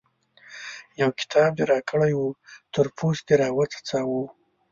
[1.01, 2.29] يو کتاب دې راکړی وو؛
[2.73, 4.21] تر پوست دې راوڅڅاوو.